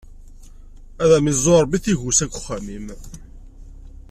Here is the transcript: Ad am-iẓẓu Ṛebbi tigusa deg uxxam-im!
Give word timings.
Ad 1.03 1.11
am-iẓẓu 1.17 1.55
Ṛebbi 1.63 1.77
tigusa 1.83 2.25
deg 2.27 2.33
uxxam-im! 2.37 2.87